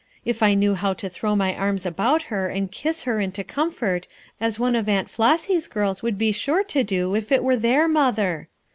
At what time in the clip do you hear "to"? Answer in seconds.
0.93-1.09, 6.63-6.83